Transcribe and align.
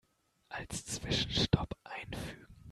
Als 0.49 0.83
Zwischenstopp 0.87 1.75
einfügen. 1.83 2.47